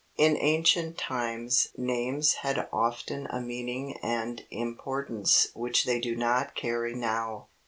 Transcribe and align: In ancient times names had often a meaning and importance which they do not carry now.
In 0.17 0.35
ancient 0.39 0.97
times 0.97 1.67
names 1.77 2.33
had 2.41 2.67
often 2.73 3.27
a 3.27 3.39
meaning 3.39 3.97
and 4.01 4.43
importance 4.49 5.49
which 5.53 5.85
they 5.85 5.99
do 5.99 6.15
not 6.15 6.55
carry 6.55 6.95
now. 6.95 7.49